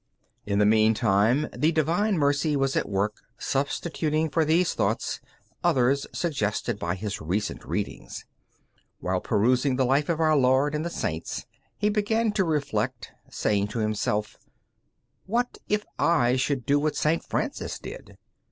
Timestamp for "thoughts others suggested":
4.73-6.79